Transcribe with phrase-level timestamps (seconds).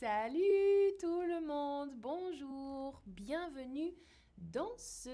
[0.00, 3.92] Salut tout le monde, bonjour, bienvenue
[4.38, 5.10] dans ce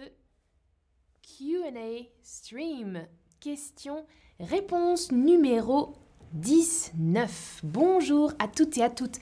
[1.23, 3.04] QA stream.
[3.41, 5.96] Question-réponse numéro
[6.35, 7.62] 19.
[7.64, 9.19] Bonjour à toutes et à toutes.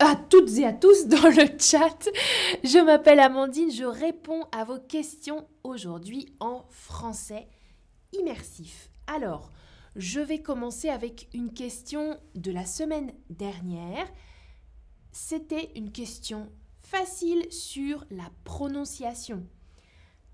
[0.00, 2.10] À toutes et à tous dans le chat.
[2.62, 7.48] Je m'appelle Amandine, je réponds à vos questions aujourd'hui en français
[8.12, 8.90] immersif.
[9.06, 9.50] Alors,
[9.96, 14.06] je vais commencer avec une question de la semaine dernière.
[15.12, 16.50] C'était une question
[16.82, 19.46] facile sur la prononciation.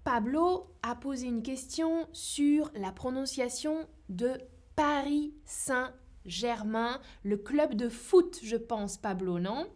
[0.04, 4.38] Pablo a posé une question sur la prononciation de
[4.76, 9.66] Paris Saint-Germain, le club de foot, je pense, Pablo, non?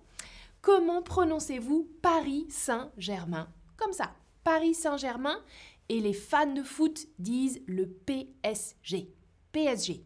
[0.61, 3.49] Comment prononcez-vous Paris Saint-Germain?
[3.77, 4.13] Comme ça,
[4.45, 5.43] Paris Saint-Germain,
[5.89, 9.13] et les fans de foot disent le PSG.
[9.51, 10.05] PSG.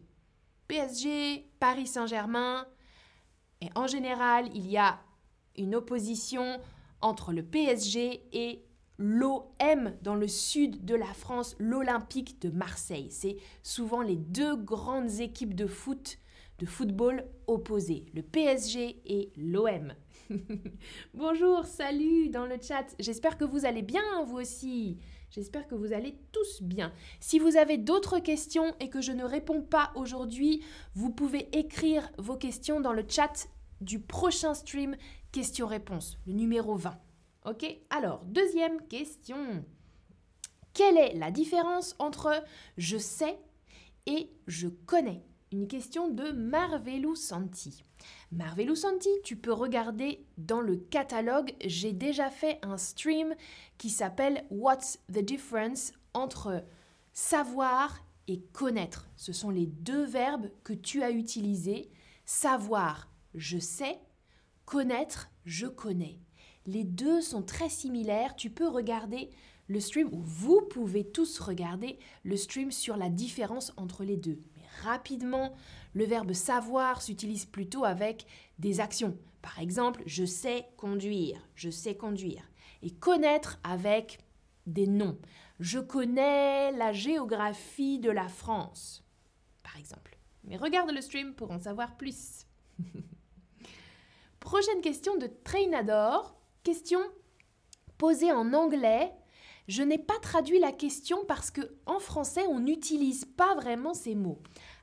[0.67, 2.65] PSG, Paris Saint-Germain.
[3.75, 4.99] En général, il y a
[5.57, 6.59] une opposition
[7.01, 8.65] entre le PSG et
[8.97, 13.09] l'OM dans le sud de la France, l'Olympique de Marseille.
[13.11, 16.17] C'est souvent les deux grandes équipes de foot,
[16.59, 19.93] de football opposées, le PSG et l'OM.
[21.13, 22.95] Bonjour, salut dans le chat.
[22.99, 24.97] J'espère que vous allez bien, vous aussi.
[25.29, 26.93] J'espère que vous allez tous bien.
[27.19, 30.63] Si vous avez d'autres questions et que je ne réponds pas aujourd'hui,
[30.93, 33.47] vous pouvez écrire vos questions dans le chat
[33.81, 34.95] du prochain stream
[35.31, 36.97] question-réponse, le numéro 20.
[37.45, 37.65] Ok?
[37.89, 39.63] Alors, deuxième question.
[40.73, 42.43] Quelle est la différence entre
[42.77, 43.39] je sais
[44.05, 45.23] et je connais?
[45.51, 46.31] Une question de.
[46.31, 53.35] Marvelou Santi, tu peux regarder dans le catalogue, j'ai déjà fait un stream
[53.77, 56.63] qui s'appelle What's the difference entre
[57.13, 59.07] savoir et connaître.
[59.15, 61.89] Ce sont les deux verbes que tu as utilisés.
[62.25, 63.99] Savoir, je sais.
[64.65, 66.17] Connaître, je connais.
[66.65, 68.35] Les deux sont très similaires.
[68.35, 69.29] Tu peux regarder
[69.67, 74.39] le stream, ou vous pouvez tous regarder le stream sur la différence entre les deux.
[74.55, 75.55] Mais rapidement,
[75.93, 78.25] le verbe savoir s'utilise plutôt avec
[78.59, 79.17] des actions.
[79.41, 82.43] Par exemple, je sais conduire, je sais conduire.
[82.81, 84.19] Et connaître avec
[84.67, 85.17] des noms.
[85.59, 89.03] Je connais la géographie de la France,
[89.63, 90.17] par exemple.
[90.43, 92.45] Mais regarde le stream pour en savoir plus.
[94.45, 96.35] Prochaine question de Trainador.
[96.63, 96.99] Question
[97.97, 99.11] posée en anglais.
[99.67, 104.13] Je n'ai pas traduit la question parce que en français, on n'utilise pas vraiment ces
[104.13, 104.37] mots.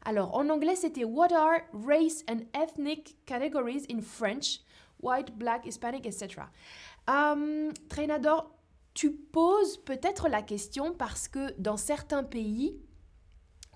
[0.05, 4.59] Alors, en anglais, c'était What are race and ethnic categories in French?
[5.01, 6.43] White, black, Hispanic, etc.
[7.07, 8.51] Um, Trainador,
[8.95, 12.81] tu poses peut-être la question parce que dans certains pays,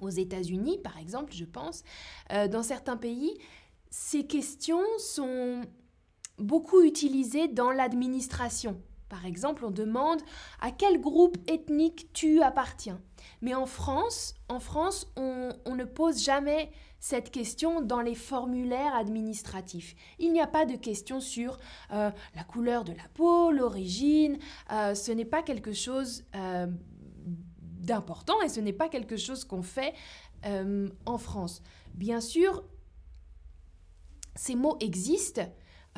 [0.00, 1.84] aux États-Unis par exemple, je pense,
[2.32, 3.38] euh, dans certains pays,
[3.90, 5.62] ces questions sont
[6.38, 8.80] beaucoup utilisées dans l'administration.
[9.08, 10.20] Par exemple, on demande
[10.60, 13.00] à quel groupe ethnique tu appartiens.
[13.40, 19.94] Mais en France, en France, on, ne pose jamais cette question dans les formulaires administratifs.
[20.18, 21.58] Il n'y a pas de question sur
[21.92, 24.38] euh, la couleur de la peau, l'origine.
[24.72, 26.66] Euh, ce n'est pas quelque chose euh,
[27.60, 29.94] d'important et ce n'est pas quelque chose qu'on fait
[31.06, 31.60] en France.
[31.94, 32.62] Bien sûr,
[34.36, 35.42] ces mots existent,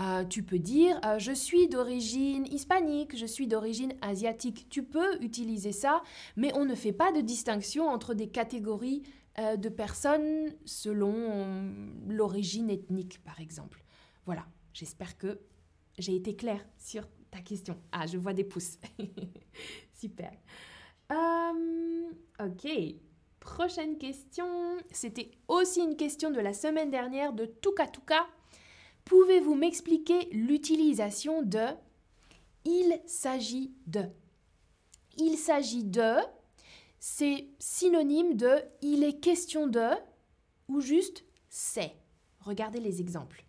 [0.01, 4.69] euh, tu peux dire euh, je suis d'origine hispanique, je suis d'origine asiatique.
[4.71, 6.03] Tu peux utiliser ça,
[6.37, 9.03] mais on ne fait pas de distinction entre des catégories
[9.39, 11.73] euh, de personnes selon
[12.07, 13.83] l'origine ethnique, par exemple.
[14.25, 15.41] Voilà, j'espère que
[15.99, 17.77] j'ai été claire sur ta question.
[17.91, 18.79] Ah, je vois des pouces.
[19.95, 20.31] Super.
[22.41, 22.69] ok.
[23.55, 24.77] Prochaine question.
[24.93, 28.27] C'était aussi une question de la semaine dernière de Tuka Tuka.
[29.05, 31.67] Pouvez-vous m'expliquer l'utilisation de
[32.65, 34.05] il s'agit de?
[35.17, 36.19] Il s'agit de,
[37.01, 39.89] c'est synonyme de il est question de
[40.69, 41.97] ou juste c'est.
[42.41, 43.45] Regardez les exemples.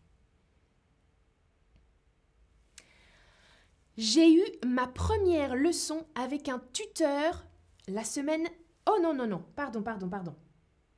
[3.97, 7.45] J'ai eu ma première leçon avec un tuteur
[7.87, 8.47] la semaine...
[8.89, 10.35] Oh non, non, non, pardon, pardon, pardon.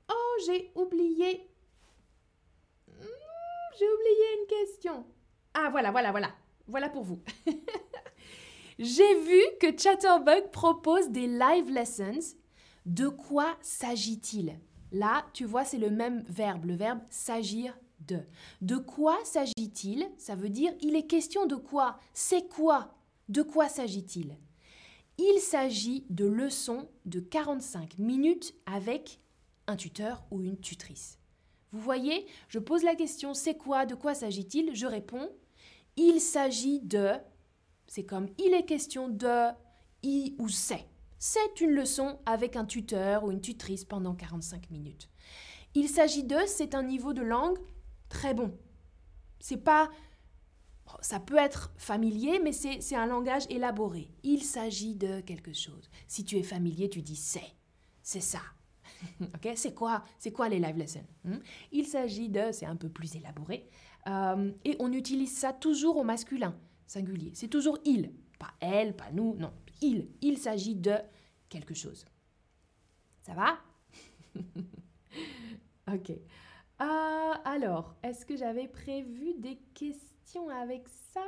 [0.10, 1.52] Oh, j'ai oublié
[3.82, 5.06] j'ai oublié une question.
[5.54, 6.32] Ah, voilà, voilà, voilà.
[6.68, 7.22] Voilà pour vous.
[8.80, 12.36] j'ai vu que Chatterbug propose des live lessons.
[12.86, 14.60] De quoi s'agit-il?
[14.92, 17.78] Là, tu vois, c'est le même verbe, le verbe s'agir
[18.08, 18.20] de.
[18.62, 20.08] De quoi s'agit-il?
[20.18, 22.00] Ça veut dire il est question de quoi?
[22.14, 22.94] C'est quoi?
[23.30, 24.38] De quoi s'agit-il?
[25.24, 29.20] Il s'agit de leçons de 45 minutes avec
[29.68, 31.20] un tuteur ou une tutrice.
[31.72, 34.74] Vous voyez, je pose la question c'est quoi, de quoi s'agit-il?
[34.74, 35.30] Je réponds
[35.96, 37.12] Il s'agit de,
[37.86, 39.52] c'est comme il est question de,
[40.02, 40.88] i ou c'est.
[41.20, 45.08] C'est une leçon avec un tuteur ou une tutrice pendant 45 minutes.
[45.76, 47.60] Il s'agit de, c'est un niveau de langue
[48.10, 48.58] très bon.
[49.40, 49.92] C'est pas
[51.02, 54.12] ça peut être familier, mais c'est un langage élaboré.
[54.24, 55.90] Il s'agit de quelque chose.
[56.08, 57.56] Si tu es familier, tu dis c'est.
[58.04, 58.42] C'est ça.
[59.56, 61.38] C'est quoi C'est quoi les live lessons hmm?
[61.72, 63.68] Il s'agit de, c'est un peu plus élaboré.
[64.08, 66.56] Euh, et on utilise ça toujours au masculin,
[66.86, 67.32] singulier.
[67.34, 68.12] C'est toujours il.
[68.38, 69.54] Pas elle, pas nous, non.
[69.82, 70.10] Il.
[70.22, 70.96] Il s'agit de
[71.50, 72.06] quelque chose.
[73.22, 73.60] Ça va?
[75.92, 76.12] Ok.
[76.12, 80.21] Euh, alors, est-ce que j'avais prévu des questions?
[80.40, 81.22] Avec ça.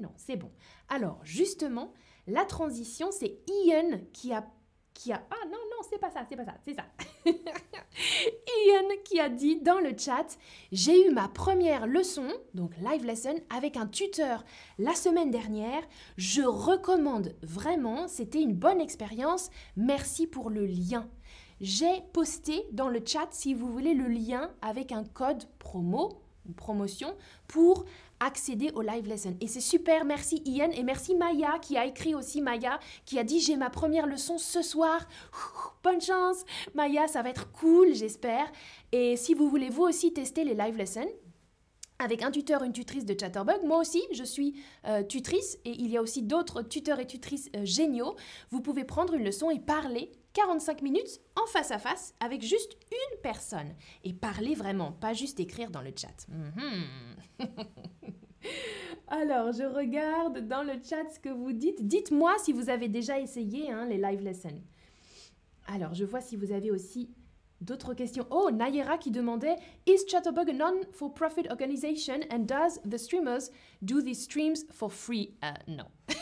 [0.00, 0.50] Non, c'est bon.
[0.88, 1.92] Alors, justement,
[2.26, 4.46] la transition, c'est Ian qui a
[4.92, 6.84] qui a ah non non c'est pas ça c'est pas ça c'est ça.
[7.24, 10.36] Ian qui a dit dans le chat
[10.72, 14.44] j'ai eu ma première leçon donc live lesson avec un tuteur
[14.78, 15.82] la semaine dernière.
[16.18, 19.50] Je recommande vraiment c'était une bonne expérience.
[19.76, 21.08] Merci pour le lien.
[21.60, 26.54] J'ai posté dans le chat si vous voulez le lien avec un code promo une
[26.54, 27.14] promotion
[27.48, 27.84] pour
[28.20, 29.36] accéder au live lesson.
[29.40, 33.24] Et c'est super, merci Ian et merci Maya qui a écrit aussi Maya qui a
[33.24, 35.00] dit j'ai ma première leçon ce soir.
[35.82, 36.44] bonne chance
[36.74, 38.50] Maya, ça va être cool j'espère.
[38.92, 41.08] Et si vous voulez vous aussi tester les live lessons,
[42.00, 43.62] avec un tuteur, une tutrice de Chatterbug.
[43.64, 47.50] Moi aussi, je suis euh, tutrice et il y a aussi d'autres tuteurs et tutrices
[47.54, 48.16] euh, géniaux.
[48.50, 52.76] Vous pouvez prendre une leçon et parler 45 minutes en face à face avec juste
[52.90, 53.74] une personne.
[54.02, 56.26] Et parler vraiment, pas juste écrire dans le chat.
[56.28, 57.46] Mhm.
[59.08, 61.86] Alors, je regarde dans le chat ce que vous dites.
[61.86, 64.62] Dites-moi si vous avez déjà essayé hein, les live lessons.
[65.66, 67.10] Alors, je vois si vous avez aussi
[67.60, 68.26] d'autres questions.
[68.30, 73.50] Oh, Nayera qui demandait Is Chatterbug a non-for-profit organization and does the streamers
[73.82, 75.34] do these streams for free?
[75.42, 75.86] Uh, Non.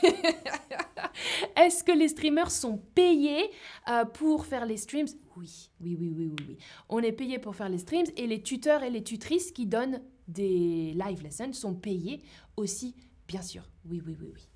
[1.56, 3.50] Est-ce que les streamers sont payés
[3.88, 5.08] euh, pour faire les streams?
[5.36, 5.70] Oui.
[5.80, 6.58] oui, oui, oui, oui, oui.
[6.88, 10.00] On est payé pour faire les streams et les tuteurs et les tutrices qui donnent
[10.26, 12.22] des live lessons sont payés
[12.56, 12.94] aussi,
[13.26, 13.62] bien sûr.
[13.88, 14.48] Oui, oui, oui, oui.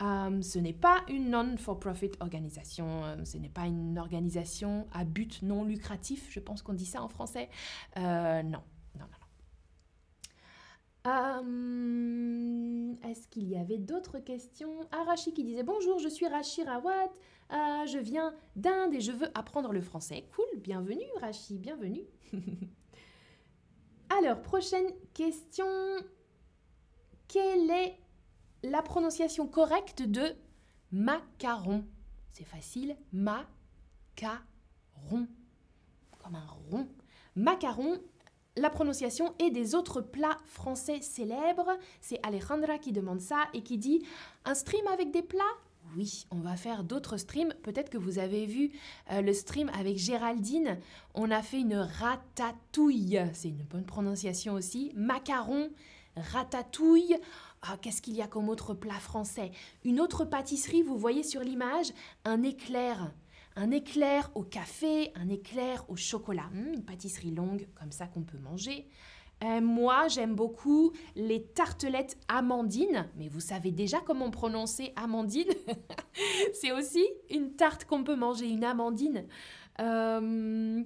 [0.00, 5.42] Euh, ce n'est pas une non-for-profit organisation, euh, ce n'est pas une organisation à but
[5.42, 7.48] non lucratif, je pense qu'on dit ça en français.
[7.96, 8.62] Euh, non,
[8.98, 9.26] non, non, non.
[13.08, 14.80] Est-ce qu'il y avait d'autres questions?
[14.92, 17.10] Ah, qui disait Bonjour, je suis Rachi Rawat,
[17.50, 20.28] je viens d'Inde et je veux apprendre le français.
[20.34, 22.04] Cool, bienvenue Rachi, bienvenue.
[24.18, 25.66] Alors, prochaine question.
[27.26, 27.98] Quelle est
[28.62, 30.34] la prononciation correcte de
[30.92, 31.84] macaron.
[32.32, 33.46] C'est facile, macaron.
[36.22, 36.88] Comme un rond.
[37.36, 37.98] Macaron,
[38.56, 41.78] la prononciation et des autres plats français célèbres.
[42.00, 44.04] C'est Alejandra qui demande ça et qui dit
[44.44, 45.42] un stream avec des plats?
[45.96, 47.54] Oui, on va faire d'autres streams.
[47.62, 48.72] Peut-être que vous avez vu
[49.10, 50.78] euh, le stream avec Géraldine.
[51.14, 53.20] On a fait une ratatouille.
[53.32, 54.92] C'est une bonne prononciation aussi.
[54.94, 55.70] Macaron,
[56.32, 57.16] ratatouille.
[57.62, 59.50] Ah, qu'est-ce qu'il y a comme autre plat français?
[59.84, 61.92] Une autre pâtisserie, vous voyez sur l'image,
[62.24, 63.12] un éclair.
[63.56, 66.48] Un éclair au café, un éclair au chocolat.
[66.52, 68.88] Hmm, une pâtisserie longue comme ça qu'on peut manger.
[69.44, 75.50] Euh, moi, j'aime beaucoup les tartelettes amandines, mais vous savez déjà comment prononcer amandine?
[76.52, 79.26] C'est aussi une tarte qu'on peut manger, une amandine.
[79.80, 80.82] Euh,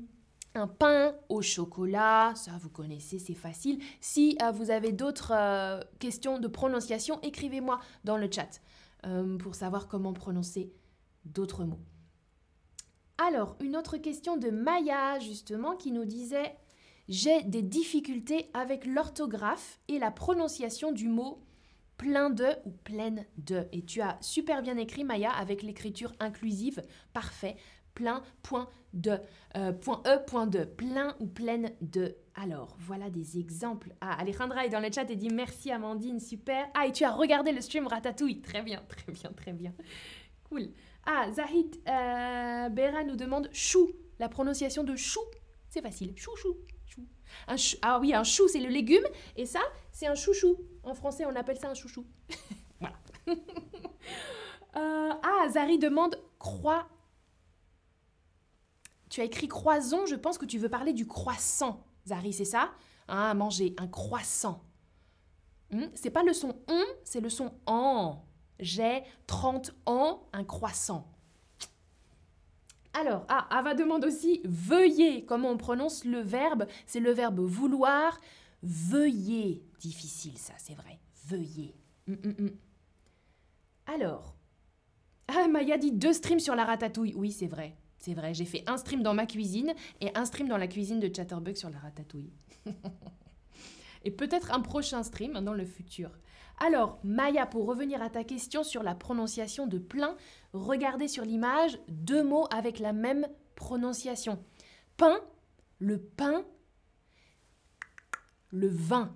[0.55, 3.81] un pain au chocolat, ça vous connaissez, c'est facile.
[4.01, 8.61] Si euh, vous avez d'autres euh, questions de prononciation, écrivez-moi dans le chat
[9.07, 10.73] euh, pour savoir comment prononcer
[11.25, 11.81] d'autres mots.
[13.19, 16.57] Alors, une autre question de Maya, justement, qui nous disait
[17.09, 21.43] J'ai des difficultés avec l'orthographe et la prononciation du mot
[21.97, 23.69] plein de ou pleine de.
[23.73, 26.83] Et tu as super bien écrit, Maya, avec l'écriture inclusive.
[27.13, 27.57] Parfait
[27.95, 29.19] plein, point de,
[29.57, 32.17] euh, point E, point de, plein ou pleine de.
[32.35, 33.95] Alors, voilà des exemples.
[34.01, 36.67] Ah, Alejandra est dans le chat et dit merci Amandine, super.
[36.75, 38.41] Ah, et tu as regardé le stream Ratatouille.
[38.41, 39.75] Très bien, très bien, très bien.
[40.49, 40.71] Cool.
[41.05, 43.91] Ah, Zahid euh, Bera nous demande chou.
[44.19, 45.21] La prononciation de chou,
[45.69, 46.13] c'est facile.
[46.17, 46.57] Chou, chou,
[46.87, 47.07] chou.
[47.83, 49.05] Ah oui, un chou, c'est le légume.
[49.37, 50.57] Et ça, c'est un chouchou.
[50.85, 52.07] En français, on appelle ça un chouchou.
[52.81, 52.97] voilà.
[54.75, 56.89] Euh, ah, Zari demande croix
[59.12, 61.85] tu as écrit croison, je pense que tu veux parler du croissant.
[62.07, 62.73] Zari, c'est ça?
[63.09, 64.64] Ah, manger un croissant.
[65.71, 65.88] Hmm?
[65.95, 68.25] C'est pas le son on, c'est le son en.
[68.59, 71.12] J'ai 30 ans, un croissant.
[72.95, 75.26] Alors, ah, Ava demande aussi veuillez.
[75.26, 76.66] Comment on prononce le verbe?
[76.87, 78.19] C'est le verbe vouloir.
[78.62, 79.62] Veuillez.
[79.78, 81.00] Difficile, ça, c'est vrai.
[81.26, 81.75] veuillez.
[82.09, 82.57] Hum, hum, hum.
[83.85, 84.37] Alors,
[85.28, 87.14] ah, Maya dit deux streams sur la ratatouille.
[87.14, 87.76] Oui, c'est vrai.
[88.03, 90.99] C'est vrai, j'ai fait un stream dans ma cuisine et un stream dans la cuisine
[90.99, 92.33] de Chatterbug sur la ratatouille.
[94.05, 96.11] et peut-être un prochain stream dans le futur.
[96.59, 100.17] Alors, Maya, pour revenir à ta question sur la prononciation de plein,
[100.53, 104.45] regardez sur l'image deux mots avec la même prononciation.
[104.97, 105.21] Pain,
[105.79, 106.45] le pain,
[108.51, 109.15] le vin.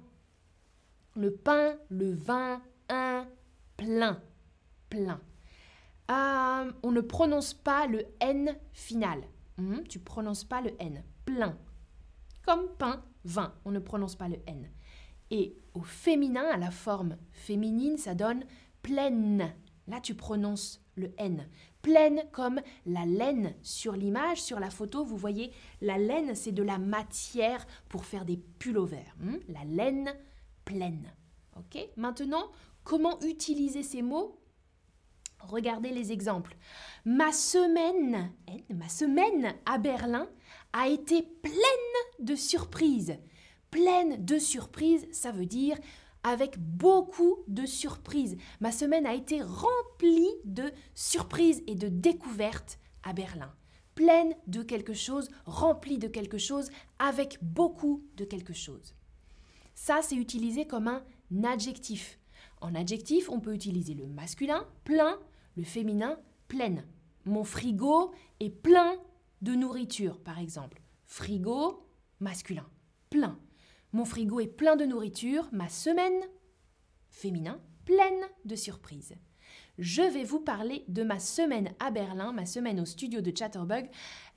[1.17, 3.27] Le pain, le vin, un,
[3.77, 4.23] plein,
[4.91, 5.21] plein.
[6.11, 9.23] Euh, on ne prononce pas le N final.
[9.59, 11.03] Hmm, tu prononces pas le N.
[11.25, 11.57] Plein.
[12.45, 13.55] Comme pain, vin.
[13.65, 14.69] On ne prononce pas le N.
[15.31, 18.45] Et au féminin, à la forme féminine, ça donne
[18.83, 19.53] pleine.
[19.89, 21.49] Là, tu prononces le N.
[21.83, 25.05] Pleine comme la laine sur l'image, sur la photo.
[25.05, 29.15] Vous voyez, la laine, c'est de la matière pour faire des pullovers.
[29.19, 30.15] Hmm, la laine
[30.65, 31.13] pleine.
[31.57, 32.51] Ok Maintenant,
[32.85, 34.39] comment utiliser ces mots
[35.41, 36.57] Regardez les exemples.
[37.05, 38.33] Ma semaine,
[38.71, 40.29] ma semaine à Berlin
[40.73, 41.55] a été pleine
[42.19, 43.17] de surprises.
[43.71, 45.77] Pleine de surprises, ça veut dire
[46.23, 48.37] avec beaucoup de surprises.
[48.61, 53.55] Ma semaine a été remplie de surprises et de découvertes à Berlin.
[53.95, 58.97] Pleine de quelque chose, remplie de quelque chose, avec beaucoup de quelque chose.
[59.77, 61.05] Ça, c'est utilisé comme un
[61.45, 62.19] adjectif.
[62.61, 65.19] En adjectif, on peut utiliser le masculin, plein,
[65.57, 66.85] le féminin, pleine.
[67.25, 68.97] Mon frigo est plein
[69.43, 70.81] de nourriture, par exemple.
[71.05, 71.87] Frigo,
[72.21, 72.67] masculin,
[73.11, 73.39] plein.
[73.93, 76.23] Mon frigo est plein de nourriture, ma semaine,
[77.09, 79.15] féminin, pleine de surprises
[79.79, 83.89] je vais vous parler de ma semaine à Berlin, ma semaine au studio de Chatterbug,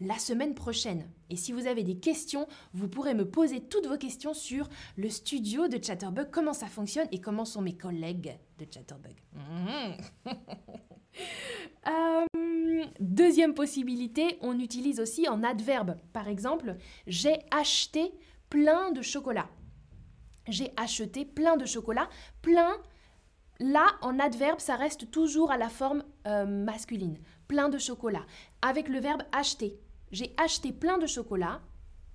[0.01, 1.09] la semaine prochaine.
[1.29, 4.67] Et si vous avez des questions, vous pourrez me poser toutes vos questions sur
[4.97, 9.15] le studio de Chatterbug, comment ça fonctionne et comment sont mes collègues de Chatterbug.
[11.87, 15.97] Euh, deuxième possibilité, on utilise aussi en adverbe.
[16.13, 16.75] Par exemple,
[17.07, 18.11] j'ai acheté
[18.49, 19.49] plein de chocolat.
[20.47, 22.09] J'ai acheté plein de chocolat.
[22.41, 22.77] Plein,
[23.59, 27.19] Là, en adverbe, ça reste toujours à la forme euh, masculine.
[27.47, 28.25] Plein de chocolat.
[28.61, 29.77] Avec le verbe acheter.
[30.11, 31.61] J'ai acheté plein de chocolat.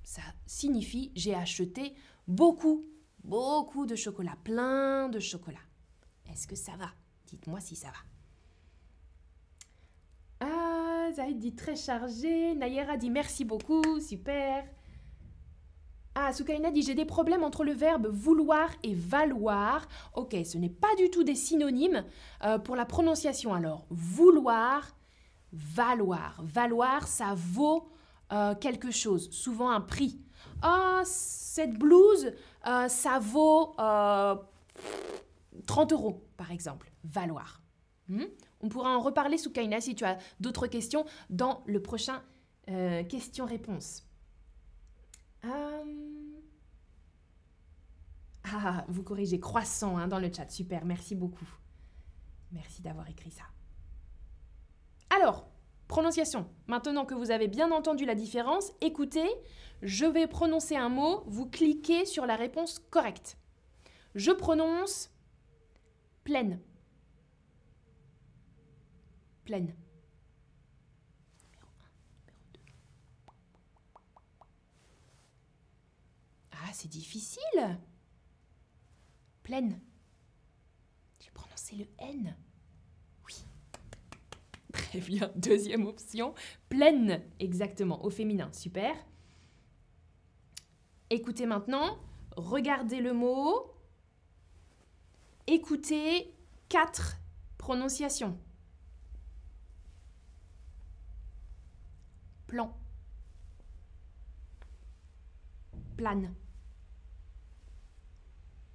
[0.03, 1.95] Ça signifie j'ai acheté
[2.27, 2.87] beaucoup,
[3.23, 4.37] beaucoup de chocolat.
[4.43, 5.59] Plein de chocolat.
[6.31, 6.89] Est-ce que ça va?
[7.27, 7.99] Dites-moi si ça va.
[10.41, 12.55] Ah, Zaïd dit très chargé.
[12.55, 14.01] Nayera dit merci beaucoup.
[14.01, 14.67] Super.
[16.17, 19.89] Ah, Soukaina dit j'ai des problèmes entre le verbe vouloir et valoir.
[20.15, 22.05] Ok, ce n'est pas du tout des synonymes
[22.45, 23.85] euh, pour la prononciation alors.
[23.91, 24.95] Vouloir,
[25.53, 26.41] valoir.
[26.45, 27.89] Valoir, ça vaut
[28.33, 30.21] euh, quelque chose, souvent un prix.
[30.63, 32.33] Ah, cette blouse,
[32.67, 33.75] euh, ça vaut
[35.67, 36.93] 30 euros, par exemple.
[37.03, 37.61] Valoir.
[38.09, 38.27] Hmm?
[38.61, 42.23] On pourra en reparler, Soukaina, si tu as d'autres questions dans le prochain
[43.09, 44.05] question-réponse.
[45.45, 45.85] Euh,
[48.45, 50.49] ah, vous corrigez croissant hein, dans le chat.
[50.51, 51.49] Super, merci beaucoup.
[52.53, 53.45] Merci d'avoir écrit ça.
[55.11, 55.49] Alors,
[55.89, 56.49] prononciation.
[56.67, 59.29] Maintenant que vous avez bien entendu la différence, écoutez,
[59.83, 63.37] je vais prononcer un mot, vous cliquez sur la réponse correcte.
[64.15, 65.11] Je prononce
[66.23, 66.61] pleine.
[69.45, 69.75] Pleine.
[76.75, 77.79] C'est difficile.
[79.43, 79.81] Pleine.
[81.21, 82.37] J'ai prononcé le N.
[83.27, 83.45] Oui.
[84.73, 85.31] Très bien.
[85.37, 86.35] Deuxième option.
[86.69, 87.23] Pleine.
[87.39, 88.05] Exactement.
[88.05, 88.53] Au féminin.
[88.53, 88.95] Super.
[91.11, 91.99] Écoutez maintenant.
[92.37, 93.71] Regardez le mot.
[95.47, 96.35] Écoutez
[96.69, 97.19] quatre
[97.59, 98.39] prononciations.
[102.47, 102.77] Plan.
[105.97, 106.35] Plane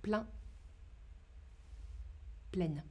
[0.09, 0.25] plein,
[2.51, 2.83] pleine.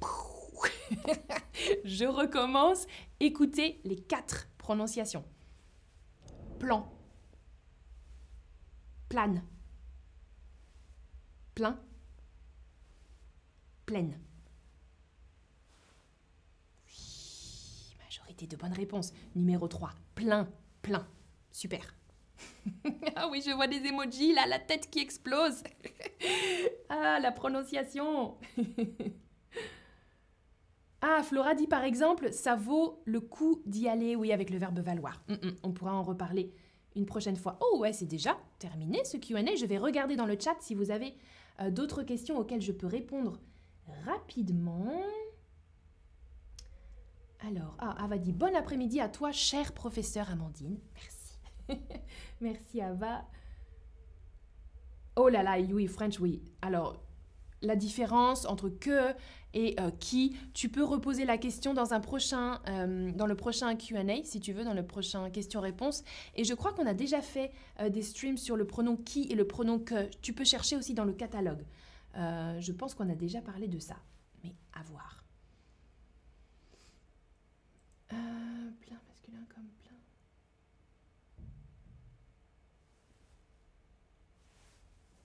[1.84, 2.86] Je recommence.
[3.18, 5.24] Écoutez les quatre prononciations.
[6.60, 6.88] Plan,
[9.08, 9.42] plane,
[11.56, 11.80] plein,
[13.84, 14.16] pleine.
[16.86, 19.12] Oui, majorité de bonnes réponses.
[19.34, 20.48] Numéro 3, plein,
[20.82, 21.08] plein.
[21.50, 21.92] Super.
[23.16, 25.62] ah oui, je vois des emojis là, la tête qui explose.
[26.88, 28.36] ah, la prononciation.
[31.00, 34.80] ah, Flora dit par exemple, ça vaut le coup d'y aller, oui, avec le verbe
[34.80, 35.22] valoir.
[35.28, 36.52] Mm, mm, on pourra en reparler
[36.94, 37.58] une prochaine fois.
[37.60, 39.54] Oh ouais, c'est déjà terminé ce QA.
[39.54, 41.14] Je vais regarder dans le chat si vous avez
[41.60, 43.40] euh, d'autres questions auxquelles je peux répondre
[44.04, 44.92] rapidement.
[47.46, 50.78] Alors, ah, Ava dit bon après-midi à toi, cher professeur Amandine.
[50.94, 51.15] Merci.
[52.40, 53.24] Merci Ava.
[55.16, 56.42] Oh là là, oui, French, oui.
[56.60, 57.02] Alors,
[57.62, 59.14] la différence entre que
[59.56, 60.36] et euh, qui.
[60.52, 64.52] Tu peux reposer la question dans un prochain, euh, dans le prochain Q&A, si tu
[64.52, 66.04] veux, dans le prochain question-réponse.
[66.34, 69.34] Et je crois qu'on a déjà fait euh, des streams sur le pronom qui et
[69.34, 70.10] le pronom que.
[70.20, 71.64] Tu peux chercher aussi dans le catalogue.
[72.14, 73.96] je pense qu'on a déjà parlé de ça,
[74.44, 75.24] mais à voir.
[78.08, 79.96] plein masculin comme plein.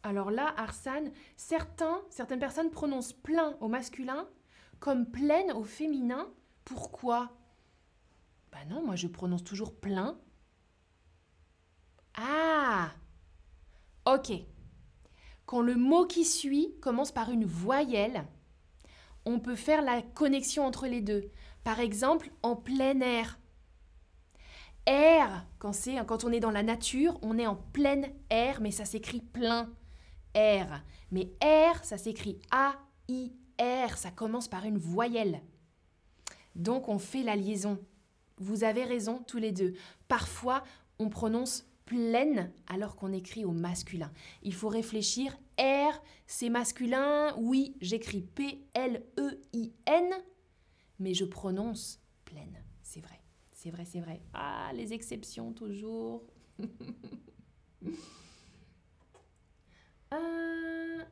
[0.03, 4.27] Alors là, Arsane, certains, certaines personnes prononcent plein au masculin
[4.79, 6.27] comme pleine au féminin.
[6.65, 7.37] Pourquoi?
[8.51, 10.17] Ben non, moi je prononce toujours plein.
[12.15, 12.91] Ah
[14.05, 14.31] Ok.
[15.45, 18.25] Quand le mot qui suit commence par une voyelle,
[19.25, 21.29] on peut faire la connexion entre les deux.
[21.63, 23.37] Par exemple, en plein air.
[24.87, 25.73] Air, quand,
[26.07, 29.69] quand on est dans la nature, on est en plein air, mais ça s'écrit plein.
[30.35, 30.81] R.
[31.11, 35.41] Mais R, ça s'écrit A-I-R, ça commence par une voyelle.
[36.55, 37.79] Donc on fait la liaison.
[38.37, 39.73] Vous avez raison tous les deux.
[40.07, 40.63] Parfois,
[40.99, 44.11] on prononce pleine alors qu'on écrit au masculin.
[44.43, 45.37] Il faut réfléchir.
[45.59, 47.35] R, c'est masculin.
[47.37, 50.13] Oui, j'écris P-L-E-I-N,
[50.99, 52.63] mais je prononce pleine.
[52.81, 53.21] C'est vrai,
[53.51, 54.21] c'est vrai, c'est vrai.
[54.33, 56.23] Ah, les exceptions toujours.
[60.13, 61.03] Euh.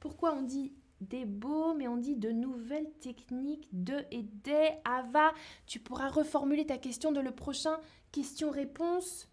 [0.00, 4.70] Pourquoi on dit des beaux, mais on dit de nouvelles techniques de et des.
[4.84, 5.32] Ava,
[5.66, 7.78] tu pourras reformuler ta question de le prochain
[8.12, 9.28] question-réponse.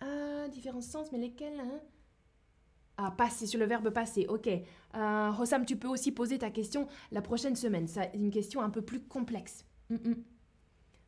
[0.00, 1.80] Ah, différents sens, mais lesquels hein?
[2.96, 4.48] Ah, passer sur le verbe passer, ok.
[4.48, 7.86] Euh, tu peux aussi poser ta question la prochaine semaine.
[7.86, 9.64] C'est une question un peu plus complexe.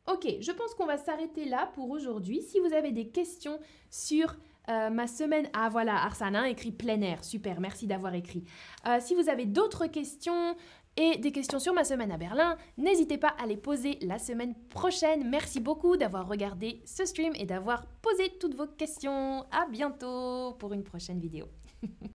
[0.07, 2.41] Ok, je pense qu'on va s'arrêter là pour aujourd'hui.
[2.41, 3.59] Si vous avez des questions
[3.89, 4.35] sur
[4.69, 5.47] euh, ma semaine...
[5.53, 7.23] Ah voilà, Arsana écrit plein air.
[7.23, 8.43] Super, merci d'avoir écrit.
[8.87, 10.55] Euh, si vous avez d'autres questions
[10.97, 14.55] et des questions sur ma semaine à Berlin, n'hésitez pas à les poser la semaine
[14.69, 15.29] prochaine.
[15.29, 19.45] Merci beaucoup d'avoir regardé ce stream et d'avoir posé toutes vos questions.
[19.51, 21.45] À bientôt pour une prochaine vidéo.